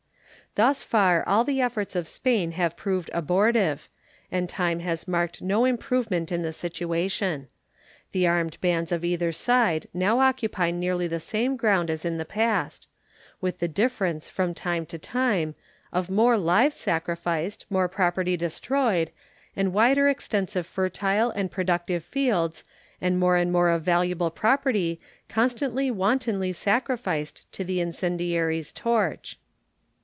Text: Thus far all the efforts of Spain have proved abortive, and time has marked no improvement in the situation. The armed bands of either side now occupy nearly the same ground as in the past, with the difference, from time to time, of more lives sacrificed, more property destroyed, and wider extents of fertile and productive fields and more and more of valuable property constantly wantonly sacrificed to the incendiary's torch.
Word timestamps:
Thus 0.55 0.83
far 0.83 1.23
all 1.25 1.45
the 1.45 1.61
efforts 1.61 1.95
of 1.95 2.09
Spain 2.09 2.51
have 2.51 2.75
proved 2.75 3.09
abortive, 3.13 3.87
and 4.29 4.49
time 4.49 4.81
has 4.81 5.07
marked 5.07 5.41
no 5.41 5.63
improvement 5.63 6.29
in 6.29 6.41
the 6.41 6.51
situation. 6.51 7.47
The 8.11 8.27
armed 8.27 8.59
bands 8.59 8.91
of 8.91 9.05
either 9.05 9.31
side 9.31 9.87
now 9.93 10.19
occupy 10.19 10.71
nearly 10.71 11.07
the 11.07 11.21
same 11.21 11.55
ground 11.55 11.89
as 11.89 12.03
in 12.03 12.17
the 12.17 12.25
past, 12.25 12.89
with 13.39 13.59
the 13.59 13.69
difference, 13.69 14.27
from 14.27 14.53
time 14.53 14.85
to 14.87 14.97
time, 14.97 15.55
of 15.93 16.09
more 16.09 16.37
lives 16.37 16.75
sacrificed, 16.75 17.65
more 17.69 17.87
property 17.87 18.35
destroyed, 18.35 19.09
and 19.55 19.71
wider 19.71 20.09
extents 20.09 20.57
of 20.57 20.67
fertile 20.67 21.29
and 21.29 21.49
productive 21.49 22.03
fields 22.03 22.65
and 22.99 23.17
more 23.17 23.37
and 23.37 23.53
more 23.53 23.69
of 23.69 23.83
valuable 23.83 24.29
property 24.29 24.99
constantly 25.29 25.89
wantonly 25.89 26.51
sacrificed 26.51 27.49
to 27.53 27.63
the 27.63 27.79
incendiary's 27.79 28.73
torch. 28.73 29.37